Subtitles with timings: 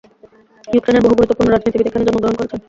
[0.67, 2.59] ইউক্রেনের বহু গুরুত্বপূর্ণ রাজনীতিবিদ এখানে জন্মগ্রহণ করেছেন।